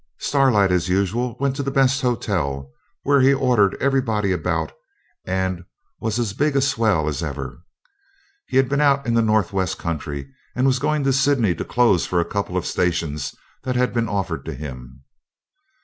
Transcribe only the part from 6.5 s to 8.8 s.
a swell as ever. He had